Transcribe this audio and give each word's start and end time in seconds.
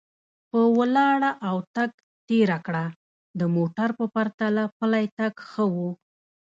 په 0.49 0.59
ولاړه 0.77 1.31
او 1.47 1.55
تګ 1.75 1.91
تېره 2.27 2.57
کړه، 2.65 2.85
د 3.39 3.41
موټر 3.55 3.89
په 3.99 4.05
پرتله 4.15 4.63
پلی 4.77 5.05
تګ 5.19 5.33
ښه 5.49 5.63
و. 5.73 5.75